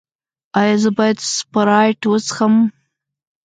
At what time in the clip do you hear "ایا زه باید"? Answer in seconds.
0.59-1.17